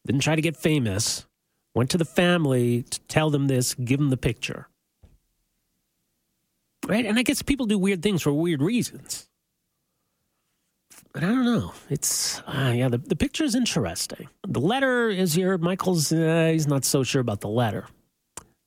Didn't 0.07 0.21
try 0.21 0.35
to 0.35 0.41
get 0.41 0.55
famous. 0.55 1.25
Went 1.73 1.89
to 1.89 1.97
the 1.97 2.05
family 2.05 2.83
to 2.83 2.99
tell 3.01 3.29
them 3.29 3.47
this, 3.47 3.73
give 3.73 3.99
them 3.99 4.09
the 4.09 4.17
picture 4.17 4.69
right? 6.87 7.05
And 7.05 7.17
I 7.17 7.23
guess 7.23 7.41
people 7.41 7.65
do 7.65 7.77
weird 7.77 8.01
things 8.01 8.21
for 8.21 8.31
weird 8.33 8.61
reasons. 8.61 9.27
But 11.13 11.23
I 11.23 11.27
don't 11.27 11.45
know. 11.45 11.73
It's 11.89 12.41
uh, 12.41 12.73
yeah. 12.75 12.89
The 12.89 12.97
the 12.97 13.15
picture 13.15 13.43
is 13.43 13.55
interesting. 13.55 14.27
The 14.47 14.59
letter 14.59 15.09
is 15.09 15.33
here. 15.33 15.57
Michael's 15.57 16.11
uh, 16.11 16.49
he's 16.51 16.67
not 16.67 16.83
so 16.85 17.03
sure 17.03 17.21
about 17.21 17.41
the 17.41 17.47
letter, 17.47 17.87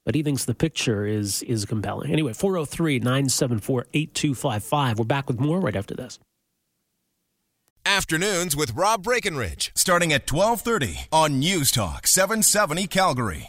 but 0.08 0.14
he 0.14 0.22
thinks 0.22 0.46
the 0.46 0.54
picture 0.54 1.04
is 1.04 1.42
is 1.42 1.66
compelling. 1.66 2.10
Anyway, 2.10 2.32
403-974-8255. 2.32 4.96
We're 4.96 5.04
back 5.04 5.28
with 5.28 5.38
more 5.38 5.60
right 5.60 5.76
after 5.76 5.94
this. 5.94 6.18
Afternoons 7.84 8.56
with 8.56 8.74
Rob 8.74 9.02
Breckenridge, 9.02 9.70
starting 9.74 10.14
at 10.14 10.26
twelve 10.26 10.62
thirty 10.62 11.00
on 11.12 11.40
News 11.40 11.70
Talk 11.70 12.06
seven 12.06 12.42
seventy 12.42 12.86
Calgary. 12.86 13.36